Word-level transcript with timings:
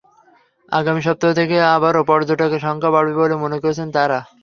আগামী 0.71 1.01
সপ্তাহ 1.03 1.31
থেকে 1.39 1.55
আবারও 1.75 2.01
পর্যটকের 2.09 2.61
সংখ্যা 2.61 2.93
বাড়বে 2.95 3.13
বলে 3.19 3.35
মনে 3.43 3.57
করছেন 3.63 3.87
তাঁরা। 3.95 4.19